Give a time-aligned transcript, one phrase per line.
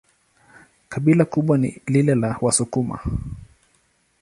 [0.89, 2.99] Kabila kubwa ni lile la Wasukuma.